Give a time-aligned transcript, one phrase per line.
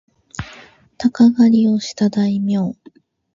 [0.97, 2.73] 鷹狩をした大名